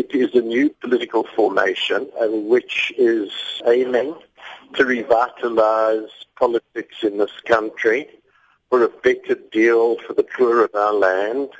[0.00, 2.08] it is a new political formation
[2.54, 3.30] which is
[3.66, 4.14] aiming
[4.72, 8.08] to revitalize politics in this country
[8.70, 11.50] for a better deal for the poor of our land.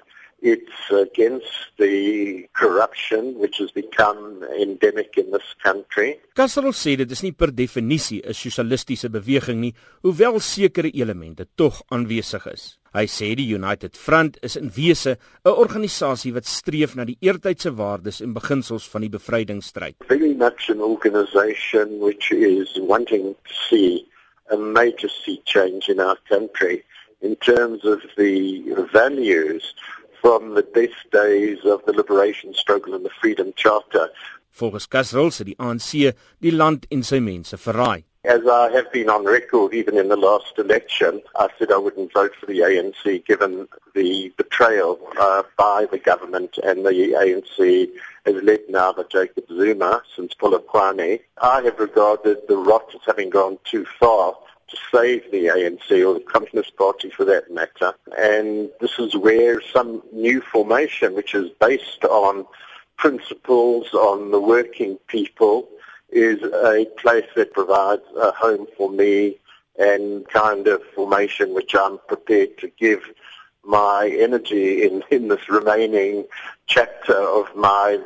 [0.42, 6.18] It's against the corruption which has become endemic in this country.
[6.34, 11.82] Kasrol sê dit is nie per definisie 'n sosialistiese beweging nie, hoewel sekere elemente tog
[11.90, 12.78] aanwesig is.
[12.94, 17.70] Hy sê die United Front is in wese 'n organisasie wat streef na die eertydse
[17.76, 19.96] waardes en beginsels van die bevrydingsstryd.
[20.08, 24.08] Very much an organization which is wanting to see
[24.50, 26.82] a major sea change in our country
[27.20, 29.74] in terms of the values
[30.20, 34.08] from the best days of the liberation struggle and the freedom charter.
[34.50, 38.04] Volgens Kasrol se die ANC die land en sy mense verraai.
[38.24, 42.12] As I have been on record even in the last election, I said I wouldn't
[42.12, 47.88] vote for the ANC given the betrayal uh, by the government and the ANC
[48.26, 51.20] has led now by Jacob Zuma since Polokwane.
[51.40, 54.36] I have regarded the rot as having gone too far
[54.70, 57.92] to save the ANC or the Communist Party for that matter.
[58.16, 62.46] And this is where some new formation, which is based on
[62.96, 65.68] principles on the working people,
[66.10, 69.38] is a place that provides a home for me
[69.78, 73.02] and kind of formation which I'm prepared to give
[73.64, 76.26] my energy in, in this remaining
[76.66, 77.98] chapter of my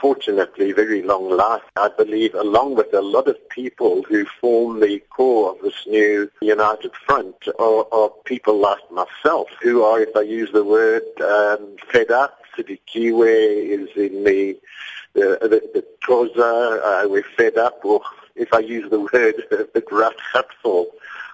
[0.00, 1.62] fortunately very long life.
[1.76, 6.30] I believe along with a lot of people who form the core of this new
[6.40, 11.76] United Front are, are people like myself who are, if I use the word, um,
[11.90, 12.38] fed up.
[12.56, 14.58] Sidikiwe is in the
[15.14, 18.00] the, the, the Xhosa, uh, we're fed up, or
[18.34, 20.86] if I use the word, the hurtful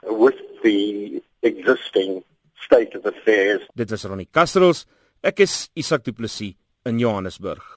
[0.02, 2.24] with the existing
[2.68, 3.64] state of affairs.
[3.74, 4.84] Dit is Ronnie Castros.
[5.24, 6.54] Ek is Isak Du Plessis
[6.86, 7.76] in Johannesburg.